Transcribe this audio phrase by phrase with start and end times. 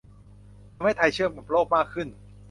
[0.75, 2.07] ทำให้ไทยเชื่อมกับโลกมากขึ้น